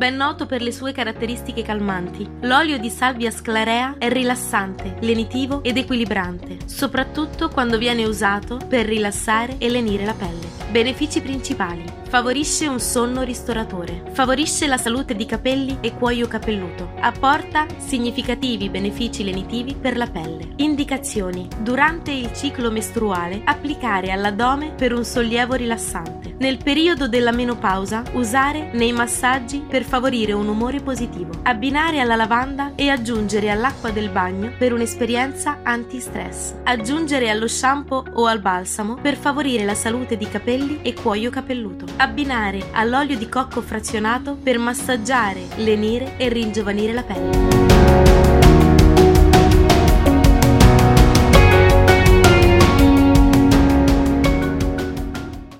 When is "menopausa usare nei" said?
27.32-28.92